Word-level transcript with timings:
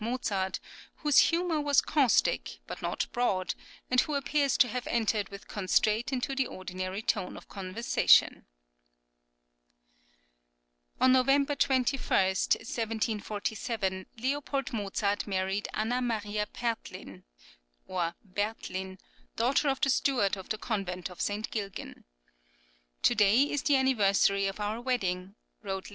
Mozart, 0.03 0.59
whose 1.05 1.29
humour 1.29 1.61
was 1.61 1.79
caustic, 1.79 2.57
but 2.65 2.81
not 2.81 3.05
broad, 3.11 3.53
and 3.91 4.01
who 4.01 4.15
appears 4.15 4.57
to 4.57 4.67
have 4.67 4.87
entered 4.87 5.29
with 5.29 5.47
constraint 5.47 6.11
into 6.11 6.33
the 6.33 6.47
ordinary 6.47 7.03
tone 7.03 7.37
of 7.37 7.47
conversation. 7.47 8.47
On 10.99 11.11
November 11.11 11.53
21, 11.53 11.99
1747, 12.17 14.07
Leopold 14.17 14.73
Mozart 14.73 15.27
married 15.27 15.67
Anna 15.71 16.01
Maria 16.01 16.47
Pertlin 16.47 17.23
(or 17.85 18.15
Bertlin), 18.27 18.97
daughter 19.35 19.69
of 19.69 19.79
the 19.81 19.91
steward 19.91 20.35
of 20.35 20.49
the 20.49 20.57
Convent 20.57 21.11
of 21.11 21.21
St. 21.21 21.51
Gilgen. 21.51 22.05
"To 23.03 23.13
day 23.13 23.43
is 23.43 23.61
the 23.61 23.75
anniversary 23.75 24.47
of 24.47 24.59
our 24.59 24.81
wedding," 24.81 25.35
wrote 25.61 25.85
L. 25.89 25.89